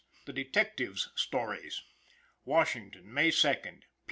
[0.25, 1.83] THE DETECTIVES' STORIES.
[2.43, 3.69] Washington, May 2 P.